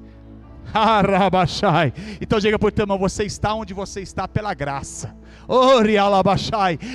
Então 2.21 2.41
diga 2.41 2.59
por 2.59 2.73
irmão, 2.77 2.99
você 2.99 3.23
está 3.25 3.55
onde 3.55 3.73
você 3.73 4.01
está 4.01 4.27
pela 4.27 4.55
graça. 4.55 5.17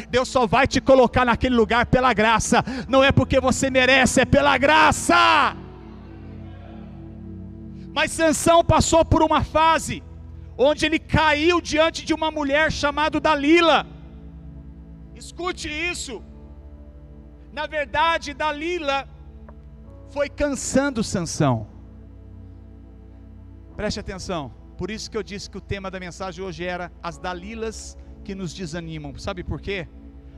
Deus 0.09 0.27
só 0.27 0.45
vai 0.45 0.67
te 0.67 0.81
colocar 0.81 1.23
naquele 1.23 1.55
lugar 1.55 1.85
pela 1.85 2.13
graça, 2.13 2.61
não 2.89 3.01
é 3.01 3.11
porque 3.11 3.39
você 3.39 3.69
merece, 3.69 4.19
é 4.19 4.25
pela 4.25 4.57
graça. 4.57 5.55
Mas 7.95 8.11
Sansão 8.11 8.61
passou 8.61 9.05
por 9.05 9.21
uma 9.23 9.41
fase 9.41 10.03
onde 10.57 10.85
ele 10.85 10.99
caiu 10.99 11.61
diante 11.61 12.05
de 12.05 12.13
uma 12.13 12.29
mulher 12.29 12.69
chamada 12.69 13.21
Dalila. 13.21 13.87
Escute 15.15 15.69
isso. 15.69 16.21
Na 17.53 17.65
verdade, 17.67 18.33
Dalila 18.33 19.07
foi 20.09 20.27
cansando 20.27 21.01
Sansão. 21.01 21.67
Preste 23.77 24.01
atenção. 24.01 24.51
Por 24.77 24.91
isso 24.91 25.09
que 25.09 25.17
eu 25.17 25.23
disse 25.23 25.49
que 25.49 25.57
o 25.57 25.61
tema 25.61 25.89
da 25.89 25.97
mensagem 25.97 26.43
hoje 26.43 26.65
era 26.65 26.91
as 27.01 27.17
Dalilas 27.17 27.97
que 28.25 28.35
nos 28.35 28.53
desanimam. 28.53 29.17
Sabe 29.17 29.41
por 29.41 29.61
quê? 29.61 29.87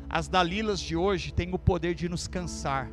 As 0.08 0.28
Dalilas 0.28 0.80
de 0.80 0.96
hoje 0.96 1.34
têm 1.34 1.52
o 1.56 1.60
poder 1.60 1.96
de 1.96 2.08
nos 2.08 2.28
cansar. 2.28 2.88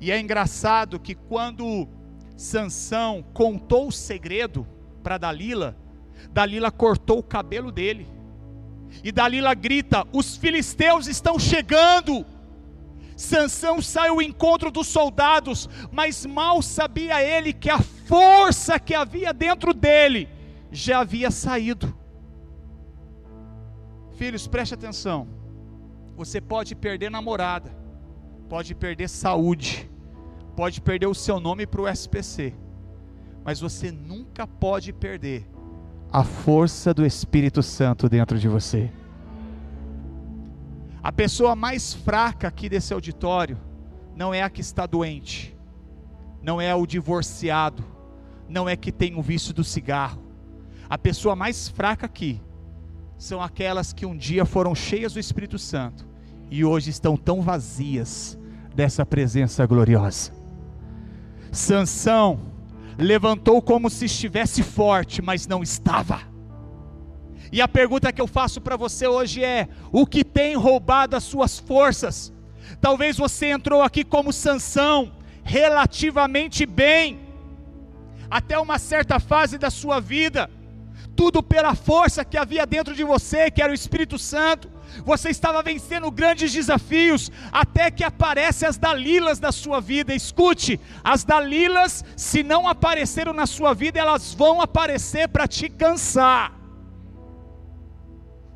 E 0.00 0.10
é 0.10 0.18
engraçado 0.18 0.98
que 0.98 1.14
quando 1.14 1.86
Sansão 2.40 3.22
contou 3.34 3.88
o 3.88 3.92
segredo 3.92 4.66
para 5.02 5.18
Dalila, 5.18 5.76
Dalila 6.30 6.70
cortou 6.70 7.18
o 7.18 7.22
cabelo 7.22 7.70
dele. 7.70 8.08
E 9.04 9.12
Dalila 9.12 9.52
grita: 9.52 10.06
"Os 10.10 10.38
filisteus 10.38 11.06
estão 11.06 11.38
chegando!" 11.38 12.24
Sansão 13.14 13.82
sai 13.82 14.08
ao 14.08 14.22
encontro 14.22 14.70
dos 14.70 14.86
soldados, 14.86 15.68
mas 15.92 16.24
mal 16.24 16.62
sabia 16.62 17.22
ele 17.22 17.52
que 17.52 17.68
a 17.68 17.78
força 17.78 18.80
que 18.80 18.94
havia 18.94 19.34
dentro 19.34 19.74
dele 19.74 20.26
já 20.72 21.00
havia 21.00 21.30
saído. 21.30 21.94
Filhos, 24.16 24.46
preste 24.46 24.72
atenção. 24.72 25.28
Você 26.16 26.40
pode 26.40 26.74
perder 26.74 27.10
namorada, 27.10 27.70
pode 28.48 28.74
perder 28.74 29.10
saúde, 29.10 29.89
pode 30.60 30.78
perder 30.82 31.06
o 31.06 31.14
seu 31.14 31.40
nome 31.40 31.66
para 31.66 31.80
o 31.80 31.88
SPC, 31.88 32.52
mas 33.42 33.60
você 33.60 33.90
nunca 33.90 34.46
pode 34.46 34.92
perder 34.92 35.48
a 36.12 36.22
força 36.22 36.92
do 36.92 37.06
Espírito 37.06 37.62
Santo 37.62 38.10
dentro 38.10 38.38
de 38.38 38.46
você. 38.46 38.90
A 41.02 41.10
pessoa 41.10 41.56
mais 41.56 41.94
fraca 41.94 42.48
aqui 42.48 42.68
desse 42.68 42.92
auditório 42.92 43.56
não 44.14 44.34
é 44.34 44.42
a 44.42 44.50
que 44.50 44.60
está 44.60 44.84
doente, 44.84 45.56
não 46.42 46.60
é 46.60 46.74
o 46.74 46.84
divorciado, 46.84 47.82
não 48.46 48.68
é 48.68 48.76
que 48.76 48.92
tem 48.92 49.16
o 49.16 49.22
vício 49.22 49.54
do 49.54 49.64
cigarro. 49.64 50.22
A 50.90 50.98
pessoa 50.98 51.34
mais 51.34 51.68
fraca 51.70 52.04
aqui 52.04 52.38
são 53.16 53.40
aquelas 53.40 53.94
que 53.94 54.04
um 54.04 54.14
dia 54.14 54.44
foram 54.44 54.74
cheias 54.74 55.14
do 55.14 55.20
Espírito 55.20 55.58
Santo 55.58 56.06
e 56.50 56.66
hoje 56.66 56.90
estão 56.90 57.16
tão 57.16 57.40
vazias 57.40 58.38
dessa 58.74 59.06
presença 59.06 59.64
gloriosa. 59.64 60.38
Sansão 61.52 62.40
levantou 62.98 63.60
como 63.62 63.88
se 63.90 64.04
estivesse 64.04 64.62
forte, 64.62 65.22
mas 65.22 65.46
não 65.46 65.62
estava. 65.62 66.20
E 67.52 67.60
a 67.60 67.66
pergunta 67.66 68.12
que 68.12 68.20
eu 68.20 68.26
faço 68.26 68.60
para 68.60 68.76
você 68.76 69.06
hoje 69.06 69.42
é: 69.42 69.68
o 69.90 70.06
que 70.06 70.24
tem 70.24 70.54
roubado 70.54 71.16
as 71.16 71.24
suas 71.24 71.58
forças? 71.58 72.32
Talvez 72.80 73.16
você 73.16 73.46
entrou 73.46 73.82
aqui 73.82 74.04
como 74.04 74.32
Sansão, 74.32 75.12
relativamente 75.42 76.64
bem, 76.64 77.18
até 78.30 78.58
uma 78.58 78.78
certa 78.78 79.18
fase 79.18 79.58
da 79.58 79.70
sua 79.70 80.00
vida. 80.00 80.48
Tudo 81.16 81.42
pela 81.42 81.74
força 81.74 82.24
que 82.24 82.38
havia 82.38 82.66
dentro 82.66 82.94
de 82.94 83.04
você, 83.04 83.50
que 83.50 83.62
era 83.62 83.72
o 83.72 83.74
Espírito 83.74 84.18
Santo. 84.18 84.70
Você 85.04 85.30
estava 85.30 85.62
vencendo 85.62 86.10
grandes 86.10 86.52
desafios, 86.52 87.30
até 87.52 87.90
que 87.90 88.04
aparecem 88.04 88.68
as 88.68 88.76
Dalilas 88.76 89.38
da 89.38 89.52
sua 89.52 89.80
vida. 89.80 90.14
Escute, 90.14 90.80
as 91.02 91.24
Dalilas, 91.24 92.04
se 92.16 92.42
não 92.42 92.68
apareceram 92.68 93.32
na 93.32 93.46
sua 93.46 93.74
vida, 93.74 93.98
elas 93.98 94.34
vão 94.34 94.60
aparecer 94.60 95.28
para 95.28 95.46
te 95.46 95.68
cansar. 95.68 96.52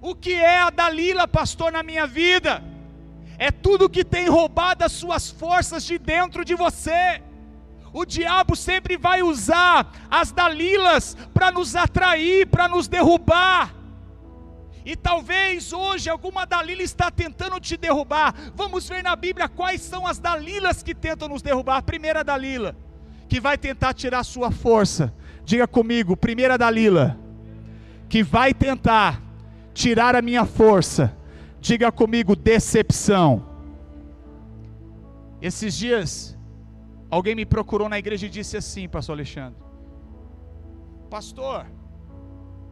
O 0.01 0.15
que 0.15 0.35
é 0.35 0.61
a 0.61 0.71
Dalila, 0.71 1.27
pastor, 1.27 1.73
na 1.73 1.83
minha 1.83 2.07
vida? 2.07 2.63
É 3.39 3.51
tudo 3.51 3.89
que 3.89 4.05
tem 4.05 4.29
roubado 4.29 4.85
as 4.85 4.93
suas 4.93 5.31
forças 5.31 5.83
de 5.85 5.99
dentro 5.99 6.45
de 6.45 6.55
você. 6.55 7.23
O 7.95 8.05
diabo 8.05 8.57
sempre 8.57 8.97
vai 8.97 9.23
usar 9.23 9.89
as 10.11 10.33
Dalilas 10.33 11.17
para 11.33 11.53
nos 11.53 11.77
atrair, 11.77 12.45
para 12.45 12.67
nos 12.67 12.89
derrubar. 12.89 13.73
E 14.85 14.97
talvez 14.97 15.73
hoje 15.73 16.11
alguma 16.11 16.45
Dalila 16.45 16.83
está 16.83 17.09
tentando 17.09 17.61
te 17.61 17.77
derrubar. 17.77 18.35
Vamos 18.53 18.89
ver 18.89 19.05
na 19.05 19.15
Bíblia 19.15 19.49
quais 19.49 19.81
são 19.81 20.09
as 20.09 20.19
Dalilas 20.19 20.83
que 20.83 20.93
tentam 20.93 21.29
nos 21.29 21.41
derrubar. 21.41 21.77
A 21.77 21.83
primeira 21.83 22.25
Dalila, 22.25 22.77
que 23.29 23.41
vai 23.41 23.57
tentar 23.57 23.95
tirar 23.95 24.25
sua 24.25 24.51
força. 24.51 25.15
Diga 25.45 25.69
comigo, 25.69 26.17
primeira 26.17 26.59
Dalila, 26.59 27.17
que 28.09 28.25
vai 28.25 28.53
tentar 28.53 29.23
tirar 29.73 30.17
a 30.17 30.21
minha 30.21 30.45
força. 30.45 31.17
Diga 31.61 31.93
comigo, 31.93 32.35
decepção. 32.35 33.47
Esses 35.41 35.75
dias, 35.77 36.34
alguém 37.15 37.35
me 37.35 37.47
procurou 37.47 37.89
na 37.89 37.99
igreja 37.99 38.27
e 38.27 38.29
disse 38.29 38.57
assim, 38.57 38.89
Pastor 38.89 39.15
Alexandre: 39.15 39.59
Pastor, 41.09 41.67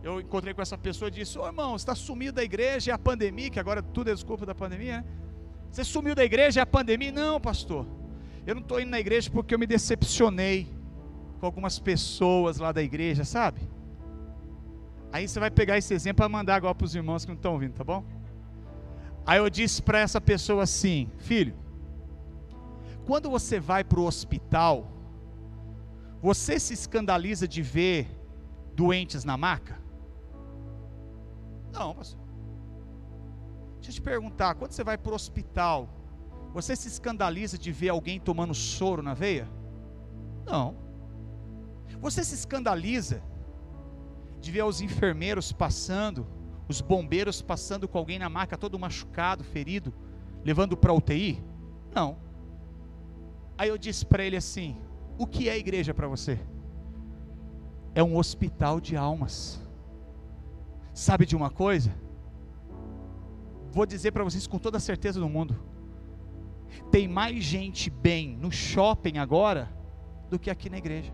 eu 0.03 0.21
encontrei 0.21 0.53
com 0.53 0.61
essa 0.61 0.77
pessoa 0.77 1.09
e 1.09 1.13
disse: 1.13 1.39
Ô 1.39 1.47
irmão, 1.47 1.71
você 1.73 1.83
está 1.83 1.95
sumido 1.95 2.33
da 2.33 2.45
igreja, 2.45 2.91
é 2.91 2.95
a 2.95 2.99
pandemia, 2.99 3.51
que 3.51 3.61
agora 3.61 3.83
tudo 3.83 4.11
é 4.11 4.15
desculpa 4.15 4.45
da 4.45 4.55
pandemia, 4.55 4.99
né? 4.99 5.05
Você 5.71 5.85
sumiu 5.85 6.15
da 6.15 6.25
igreja, 6.25 6.61
é 6.61 6.63
a 6.63 6.67
pandemia? 6.67 7.13
Não, 7.13 7.41
pastor. 7.41 7.87
Eu 8.47 8.55
não 8.57 8.63
estou 8.63 8.81
indo 8.81 8.91
na 8.91 9.01
igreja 9.01 9.31
porque 9.31 9.55
eu 9.55 9.59
me 9.59 9.67
decepcionei 9.67 10.69
com 11.39 11.47
algumas 11.47 11.79
pessoas 11.79 12.59
lá 12.59 12.73
da 12.73 12.83
igreja, 12.83 13.25
sabe? 13.25 13.61
Aí 15.13 15.29
você 15.29 15.39
vai 15.39 15.51
pegar 15.51 15.79
esse 15.79 15.95
exemplo 15.95 16.17
para 16.17 16.29
mandar 16.29 16.57
agora 16.57 16.75
para 16.75 16.85
os 16.85 16.95
irmãos 16.95 17.25
que 17.25 17.31
não 17.31 17.37
estão 17.37 17.53
ouvindo, 17.53 17.75
tá 17.75 17.85
bom? 17.85 18.05
Aí 19.25 19.39
eu 19.39 19.49
disse 19.49 19.81
para 19.81 20.01
essa 20.01 20.21
pessoa 20.21 20.65
assim: 20.65 21.09
Filho, 21.19 21.55
quando 23.07 23.31
você 23.31 23.59
vai 23.59 23.83
para 23.83 24.01
o 24.01 24.07
hospital, 24.07 24.87
você 26.21 26.59
se 26.59 26.73
escandaliza 26.73 27.49
de 27.49 27.63
ver 27.63 28.09
doentes 28.75 29.25
na 29.25 29.37
maca? 29.37 29.81
Não, 31.73 31.95
pastor. 31.95 32.21
Deixa 33.77 33.91
eu 33.91 33.95
te 33.95 34.03
perguntar: 34.03 34.55
quando 34.55 34.73
você 34.73 34.85
vai 34.85 34.97
para 34.97 35.13
o 35.13 35.15
hospital, 35.15 35.89
você 36.53 36.77
se 36.77 36.87
escandaliza 36.87 37.59
de 37.59 37.73
ver 37.73 37.89
alguém 37.89 38.21
tomando 38.21 38.55
soro 38.55 39.03
na 39.03 39.15
veia? 39.15 39.49
Não. 40.47 40.77
Você 42.01 42.23
se 42.23 42.35
escandaliza 42.35 43.23
de 44.41 44.51
ver 44.51 44.65
os 44.65 44.81
enfermeiros 44.81 45.53
passando, 45.53 46.27
os 46.69 46.81
bombeiros 46.81 47.41
passando 47.41 47.89
com 47.89 47.99
alguém 47.99 48.19
na 48.19 48.29
maca 48.29 48.59
todo 48.59 48.79
machucado, 48.79 49.43
ferido, 49.43 49.93
levando 50.45 50.77
para 50.77 50.93
UTI? 50.93 51.43
Não. 51.95 52.17
Aí 53.57 53.69
eu 53.69 53.79
disse 53.79 54.05
para 54.05 54.25
ele 54.25 54.37
assim: 54.37 54.77
O 55.19 55.27
que 55.27 55.49
é 55.49 55.59
igreja 55.59 55.93
para 55.93 56.09
você? 56.09 56.39
É 57.95 58.03
um 58.03 58.17
hospital 58.17 58.81
de 58.81 58.97
almas. 58.97 59.61
Sabe 60.93 61.25
de 61.25 61.37
uma 61.37 61.51
coisa? 61.51 61.95
Vou 63.73 63.87
dizer 63.87 64.13
para 64.13 64.25
vocês 64.25 64.47
com 64.47 64.59
toda 64.59 64.77
a 64.77 64.81
certeza 64.81 65.19
do 65.19 65.29
mundo: 65.29 65.59
tem 66.91 67.09
mais 67.09 67.43
gente 67.43 67.89
bem 67.89 68.37
no 68.37 68.51
shopping 68.51 69.19
agora 69.19 69.71
do 70.29 70.39
que 70.39 70.51
aqui 70.51 70.69
na 70.69 70.79
igreja. 70.79 71.13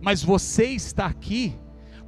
Mas 0.00 0.22
você 0.22 0.66
está 0.66 1.06
aqui 1.06 1.58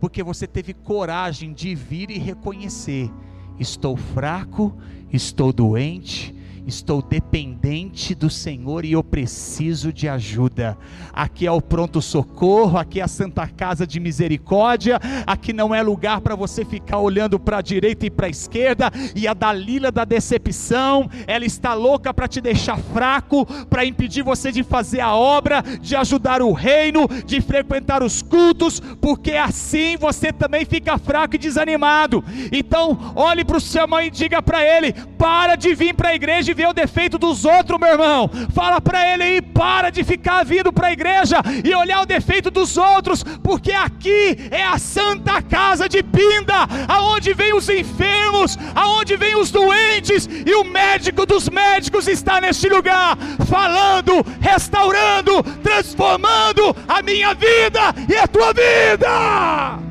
porque 0.01 0.23
você 0.23 0.47
teve 0.47 0.73
coragem 0.73 1.53
de 1.53 1.75
vir 1.75 2.11
e 2.11 2.19
reconhecer: 2.19 3.11
estou 3.59 3.97
fraco, 3.97 4.77
estou 5.13 5.53
doente, 5.53 6.35
estou 6.69 7.01
dependente 7.01 8.15
do 8.15 8.29
Senhor 8.29 8.85
e 8.85 8.93
eu 8.93 9.03
preciso 9.03 9.93
de 9.93 10.07
ajuda. 10.09 10.77
Aqui 11.13 11.47
é 11.47 11.51
o 11.51 11.61
pronto 11.61 12.03
socorro, 12.03 12.79
aqui 12.79 13.01
é 13.01 13.05
a 13.05 13.09
Santa 13.09 13.47
Casa 13.49 13.87
de 13.87 13.99
Misericórdia, 13.99 15.01
aqui 15.27 15.53
não 15.53 15.75
é 15.75 15.83
lugar 15.83 16.21
para 16.21 16.37
você 16.37 16.65
ficar 16.65 16.99
olhando 16.99 17.41
para 17.41 17.59
a 17.59 17.63
direita 17.63 18.07
e 18.07 18.11
para 18.11 18.27
a 18.27 18.31
esquerda, 18.31 18.93
e 19.17 19.27
a 19.27 19.33
Dalila 19.33 19.91
da 19.91 20.05
decepção, 20.05 21.09
ela 21.27 21.45
está 21.45 21.73
louca 21.73 22.13
para 22.13 22.29
te 22.29 22.41
deixar 22.41 22.79
fraco, 22.79 23.47
para 23.67 23.87
impedir 23.87 24.23
você 24.23 24.53
de 24.53 24.63
fazer 24.63 25.01
a 25.01 25.15
obra, 25.15 25.63
de 25.81 25.97
ajudar 25.97 26.43
o 26.43 26.53
reino, 26.53 27.09
de 27.25 27.41
frequentar 27.41 28.03
os 28.03 28.21
cultos, 28.21 28.81
porque 29.01 29.33
assim 29.33 29.97
você 29.97 30.33
também 30.33 30.65
fica 30.67 30.99
fraco 30.99 31.35
e 31.35 31.39
desanimado. 31.39 32.23
Então, 32.53 33.13
olhe 33.17 33.45
para 33.45 33.57
o 33.57 33.61
seu 33.61 33.89
mãe 33.89 34.09
e 34.09 34.11
diga 34.11 34.43
para 34.43 34.63
ele: 34.63 34.93
para 35.17 35.57
de 35.57 35.75
vir 35.75 35.95
para 35.95 36.11
a 36.11 36.15
igreja 36.15 36.53
e 36.53 36.58
ver 36.59 36.67
o 36.67 36.73
defeito 36.73 37.17
dos 37.19 37.45
outros, 37.45 37.79
meu 37.79 37.91
irmão. 37.91 38.29
Fala 38.53 38.81
para 38.81 39.15
ele 39.15 39.23
aí, 39.23 39.41
para 39.41 39.91
de 39.91 40.03
ficar 40.03 40.45
vindo 40.45 40.73
para 40.73 40.89
a 40.89 40.93
igreja 40.93 41.37
e 41.65 41.73
olhar 41.73 42.03
o 42.03 42.07
defeito 42.07 42.51
dos 42.51 42.77
outros, 42.77 43.23
porque 43.45 43.71
aqui 43.71 44.37
é 44.51 44.65
a 44.65 44.77
santa 44.77 45.41
casa 45.41 45.89
de 45.89 46.03
Pinda, 46.03 46.67
aonde 46.89 47.33
vem 47.33 47.55
os 47.55 47.69
enfermos, 47.69 48.59
aonde 48.75 49.17
vem 49.17 49.37
os 49.37 49.53
doentes, 49.53 50.29
e 50.29 50.53
o 50.57 50.65
médico 50.65 51.25
dos 51.25 51.49
médicos 51.49 52.09
está 52.09 52.41
neste 52.41 52.69
lugar, 52.69 53.17
falando, 53.49 54.27
restaurando, 54.41 55.41
transformando 55.63 56.75
a 56.89 57.01
minha 57.03 57.35
vida 57.35 57.95
e 58.09 58.17
a 58.17 58.27
tua 58.27 58.53
vida. 58.53 59.88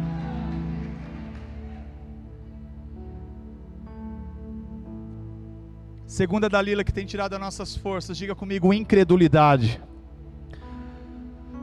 Segunda 6.17 6.49
Dalila 6.49 6.83
que 6.83 6.91
tem 6.91 7.05
tirado 7.05 7.33
as 7.33 7.39
nossas 7.39 7.75
forças, 7.75 8.17
diga 8.17 8.33
comigo, 8.33 8.73
incredulidade. 8.73 9.79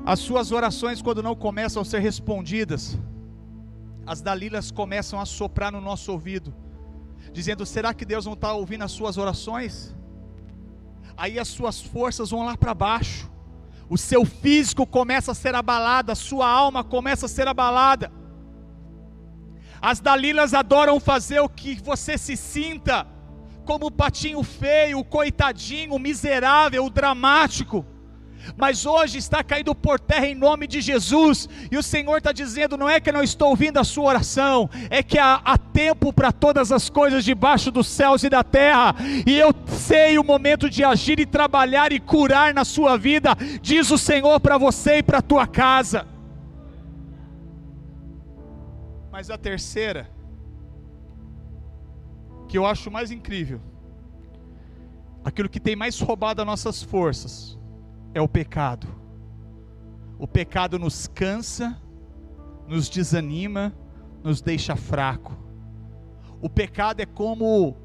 As 0.07 0.21
suas 0.21 0.53
orações, 0.53 1.03
quando 1.03 1.25
não 1.25 1.35
começam 1.35 1.83
a 1.83 1.85
ser 1.85 1.99
respondidas, 1.99 2.97
as 4.07 4.21
Dalilas 4.21 4.71
começam 4.71 5.21
a 5.21 5.27
soprar 5.27 5.73
no 5.73 5.81
nosso 5.81 6.13
ouvido, 6.13 6.55
dizendo: 7.33 7.67
será 7.67 7.93
que 7.93 8.05
Deus 8.05 8.27
não 8.27 8.35
está 8.35 8.53
ouvindo 8.53 8.85
as 8.85 8.93
suas 8.93 9.19
orações? 9.19 9.93
Aí 11.17 11.37
as 11.37 11.49
suas 11.49 11.81
forças 11.81 12.31
vão 12.31 12.47
lá 12.47 12.57
para 12.57 12.73
baixo, 12.75 13.29
o 13.91 13.99
seu 13.99 14.25
físico 14.25 14.87
começa 14.87 15.33
a 15.33 15.35
ser 15.35 15.57
abalado, 15.57 16.13
a 16.13 16.15
sua 16.15 16.49
alma 16.49 16.85
começa 16.85 17.27
a 17.27 17.29
ser 17.29 17.49
abalada. 17.49 18.13
As 19.83 19.99
Dalilas 19.99 20.55
adoram 20.55 21.01
fazer 21.01 21.41
o 21.41 21.49
que 21.49 21.75
você 21.83 22.17
se 22.17 22.37
sinta 22.37 23.14
como 23.65 23.87
o 23.87 23.91
patinho 23.91 24.43
feio, 24.43 24.99
o 24.99 25.05
coitadinho, 25.05 25.95
o 25.95 25.99
miserável, 25.99 26.85
o 26.85 26.91
dramático. 26.91 27.85
Mas 28.57 28.85
hoje 28.85 29.19
está 29.19 29.43
caído 29.43 29.75
por 29.75 29.99
terra 29.99 30.27
em 30.27 30.35
nome 30.35 30.67
de 30.67 30.81
Jesus, 30.81 31.49
e 31.71 31.79
o 31.79 31.83
Senhor 31.83 32.19
está 32.19 32.33
dizendo: 32.33 32.77
não 32.77 32.89
é 32.89 33.01
que 33.01 33.11
não 33.11 33.23
estou 33.23 33.49
ouvindo 33.49 33.79
a 33.79 33.85
sua 33.85 34.05
oração, 34.05 34.69
é 34.91 35.03
que 35.03 35.19
há, 35.19 35.41
há 35.45 35.57
tempo 35.57 36.13
para 36.13 36.31
todas 36.31 36.71
as 36.71 36.91
coisas 36.91 37.25
debaixo 37.25 37.71
dos 37.71 37.87
céus 37.87 38.23
e 38.23 38.29
da 38.29 38.45
terra, 38.45 38.95
e 39.27 39.39
eu 39.39 39.55
sei 39.67 40.19
o 40.19 40.25
momento 40.25 40.69
de 40.69 40.85
agir 40.85 41.19
e 41.19 41.27
trabalhar 41.27 41.93
e 41.93 42.01
curar 42.01 42.53
na 42.53 42.65
sua 42.65 42.97
vida, 42.97 43.37
diz 43.63 43.91
o 43.91 43.99
Senhor 43.99 44.39
para 44.41 44.59
você 44.59 44.99
e 44.99 45.03
para 45.03 45.19
a 45.19 45.23
tua 45.23 45.47
casa. 45.47 46.07
Mas 49.11 49.31
a 49.31 49.39
terceira, 49.39 50.11
que 52.55 52.59
eu 52.59 52.65
acho 52.65 52.89
mais 52.89 53.11
incrível, 53.11 53.61
aquilo 55.25 55.49
que 55.49 55.59
tem 55.59 55.75
mais 55.75 55.99
roubado 55.99 56.41
as 56.41 56.47
nossas 56.47 56.81
forças, 56.81 57.59
é 58.15 58.21
o 58.21 58.29
pecado. 58.29 58.87
O 60.21 60.29
pecado 60.29 60.79
nos 60.79 61.09
cansa, 61.09 61.77
nos 62.69 62.89
desanima, 62.89 63.75
nos 64.23 64.41
deixa 64.41 64.77
fraco. 64.77 65.37
O 66.41 66.49
pecado 66.49 67.01
é 67.01 67.07
como 67.07 67.77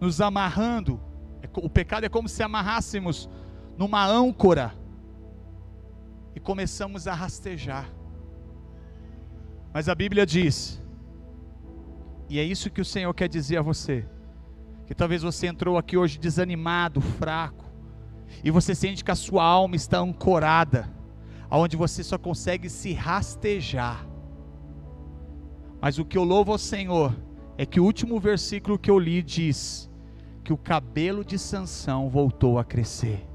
nos 0.00 0.20
amarrando, 0.20 1.00
é 1.42 1.48
o 1.56 1.68
pecado 1.68 2.04
é 2.06 2.08
como 2.08 2.28
se 2.28 2.40
amarrássemos 2.40 3.28
numa 3.76 4.06
âncora 4.06 4.72
e 6.36 6.38
começamos 6.38 7.08
a 7.08 7.14
rastejar. 7.14 7.90
Mas 9.74 9.88
a 9.88 9.94
Bíblia 9.96 10.24
diz 10.24 10.80
e 12.32 12.38
é 12.38 12.42
isso 12.42 12.70
que 12.70 12.80
o 12.80 12.84
Senhor 12.84 13.12
quer 13.12 13.28
dizer 13.28 13.58
a 13.58 13.62
você. 13.62 14.06
Que 14.86 14.94
talvez 14.94 15.22
você 15.22 15.48
entrou 15.48 15.76
aqui 15.76 15.98
hoje 15.98 16.18
desanimado, 16.18 16.98
fraco, 16.98 17.70
e 18.42 18.50
você 18.50 18.74
sente 18.74 19.04
que 19.04 19.10
a 19.10 19.14
sua 19.14 19.44
alma 19.44 19.76
está 19.76 19.98
ancorada. 19.98 20.90
onde 21.50 21.76
você 21.76 22.02
só 22.02 22.16
consegue 22.16 22.70
se 22.70 22.94
rastejar. 22.94 24.08
Mas 25.78 25.98
o 25.98 26.06
que 26.06 26.16
eu 26.16 26.24
louvo 26.24 26.52
ao 26.52 26.56
Senhor 26.56 27.14
é 27.58 27.66
que 27.66 27.78
o 27.78 27.84
último 27.84 28.18
versículo 28.18 28.78
que 28.78 28.90
eu 28.90 28.98
li 28.98 29.22
diz 29.22 29.90
que 30.42 30.54
o 30.54 30.56
cabelo 30.56 31.22
de 31.22 31.38
Sansão 31.38 32.08
voltou 32.08 32.58
a 32.58 32.64
crescer. 32.64 33.28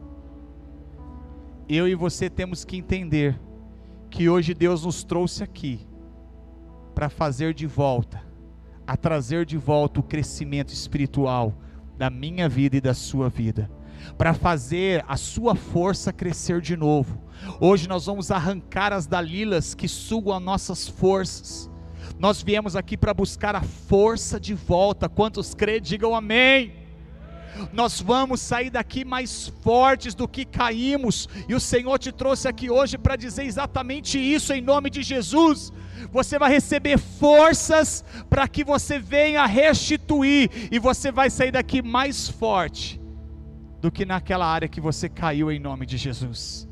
Eu 1.70 1.88
e 1.88 1.94
você 1.94 2.32
temos 2.32 2.66
que 2.66 2.76
entender 2.76 3.40
que 4.10 4.28
hoje 4.28 4.56
Deus 4.56 4.84
nos 4.84 5.04
trouxe 5.04 5.44
aqui 5.44 5.88
para 6.96 7.10
fazer 7.10 7.54
de 7.54 7.68
volta, 7.68 8.26
a 8.88 8.96
trazer 8.96 9.46
de 9.46 9.58
volta 9.58 10.00
o 10.00 10.04
crescimento 10.04 10.72
espiritual 10.72 11.54
da 11.98 12.10
minha 12.10 12.48
vida 12.48 12.78
e 12.78 12.82
da 12.82 12.94
sua 12.94 13.28
vida, 13.28 13.70
para 14.18 14.34
fazer 14.34 15.04
a 15.08 15.18
sua 15.18 15.56
força 15.56 16.14
crescer 16.14 16.62
de 16.62 16.78
novo. 16.78 17.22
Hoje 17.60 17.88
nós 17.90 18.06
vamos 18.06 18.32
arrancar 18.32 18.94
as 18.94 19.06
dalilas 19.06 19.76
que 19.76 19.88
sugam 19.88 20.34
as 20.34 20.42
nossas 20.42 20.88
forças. 20.88 21.70
Nós 22.18 22.42
viemos 22.42 22.76
aqui 22.76 22.96
para 22.96 23.14
buscar 23.14 23.56
a 23.56 23.62
força 23.62 24.40
de 24.40 24.54
volta. 24.54 25.10
Quantos 25.10 25.54
crê, 25.54 25.80
digam 25.80 26.16
amém. 26.16 26.77
Nós 27.74 28.02
vamos 28.02 28.42
sair 28.42 28.70
daqui 28.70 29.06
mais 29.06 29.48
fortes 29.62 30.14
do 30.16 30.28
que 30.28 30.46
caímos, 30.46 31.28
e 31.48 31.56
o 31.56 31.60
Senhor 31.60 31.98
te 31.98 32.12
trouxe 32.12 32.48
aqui 32.48 32.70
hoje 32.70 32.98
para 32.98 33.16
dizer 33.16 33.44
exatamente 33.44 34.20
isso 34.20 34.54
em 34.54 34.62
nome 34.62 34.90
de 34.90 35.04
Jesus. 35.04 35.72
Você 36.12 36.38
vai 36.38 36.52
receber 36.52 36.98
forças 36.98 38.04
para 38.30 38.48
que 38.48 38.64
você 38.64 39.00
venha 39.00 39.46
restituir, 39.46 40.50
e 40.72 40.80
você 40.80 41.12
vai 41.12 41.30
sair 41.30 41.52
daqui 41.52 41.82
mais 41.82 42.28
forte 42.28 43.02
do 43.82 43.92
que 43.92 44.06
naquela 44.06 44.46
área 44.46 44.68
que 44.68 44.82
você 44.82 45.08
caiu 45.08 45.52
em 45.52 45.60
nome 45.60 45.86
de 45.86 45.98
Jesus. 45.98 46.68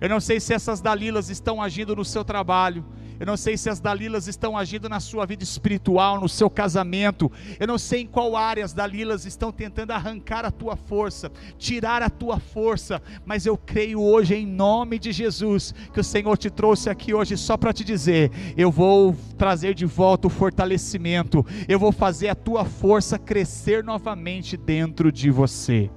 Eu 0.00 0.08
não 0.08 0.20
sei 0.20 0.38
se 0.38 0.54
essas 0.54 0.80
Dalilas 0.80 1.28
estão 1.28 1.60
agindo 1.60 1.94
no 1.96 2.04
seu 2.04 2.24
trabalho, 2.24 2.84
eu 3.20 3.26
não 3.26 3.36
sei 3.36 3.56
se 3.56 3.68
as 3.68 3.80
Dalilas 3.80 4.28
estão 4.28 4.56
agindo 4.56 4.88
na 4.88 5.00
sua 5.00 5.26
vida 5.26 5.42
espiritual, 5.42 6.20
no 6.20 6.28
seu 6.28 6.48
casamento. 6.48 7.30
Eu 7.58 7.66
não 7.66 7.76
sei 7.76 8.02
em 8.02 8.06
qual 8.06 8.36
área 8.36 8.64
as 8.64 8.72
Dalilas 8.72 9.26
estão 9.26 9.50
tentando 9.50 9.90
arrancar 9.90 10.44
a 10.44 10.50
tua 10.50 10.76
força, 10.76 11.30
tirar 11.58 12.00
a 12.00 12.08
tua 12.08 12.38
força. 12.38 13.02
Mas 13.26 13.44
eu 13.44 13.56
creio 13.56 14.00
hoje, 14.00 14.36
em 14.36 14.46
nome 14.46 14.98
de 14.98 15.10
Jesus, 15.10 15.74
que 15.92 16.00
o 16.00 16.04
Senhor 16.04 16.36
te 16.38 16.48
trouxe 16.48 16.88
aqui 16.88 17.12
hoje 17.12 17.36
só 17.36 17.56
para 17.56 17.72
te 17.72 17.82
dizer: 17.82 18.30
eu 18.56 18.70
vou 18.70 19.16
trazer 19.36 19.74
de 19.74 19.84
volta 19.84 20.28
o 20.28 20.30
fortalecimento, 20.30 21.44
eu 21.66 21.78
vou 21.78 21.90
fazer 21.90 22.28
a 22.28 22.34
tua 22.36 22.64
força 22.64 23.18
crescer 23.18 23.82
novamente 23.82 24.56
dentro 24.56 25.10
de 25.10 25.28
você. 25.30 25.90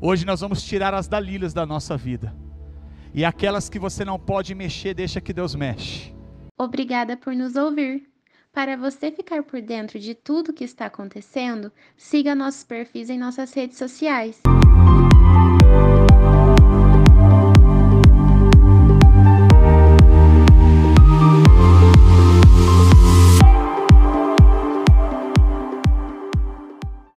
Hoje 0.00 0.26
nós 0.26 0.42
vamos 0.42 0.62
tirar 0.62 0.92
as 0.92 1.08
Dalilas 1.08 1.54
da 1.54 1.64
nossa 1.64 1.96
vida. 1.96 2.43
E 3.14 3.24
aquelas 3.24 3.68
que 3.68 3.78
você 3.78 4.04
não 4.04 4.18
pode 4.18 4.56
mexer, 4.56 4.92
deixa 4.92 5.20
que 5.20 5.32
Deus 5.32 5.54
mexe. 5.54 6.12
Obrigada 6.58 7.16
por 7.16 7.32
nos 7.32 7.54
ouvir. 7.54 8.08
Para 8.52 8.76
você 8.76 9.12
ficar 9.12 9.44
por 9.44 9.62
dentro 9.62 10.00
de 10.00 10.14
tudo 10.14 10.52
que 10.52 10.64
está 10.64 10.86
acontecendo, 10.86 11.70
siga 11.96 12.34
nossos 12.34 12.64
perfis 12.64 13.08
em 13.10 13.18
nossas 13.18 13.54
redes 13.54 13.78
sociais. 13.78 14.40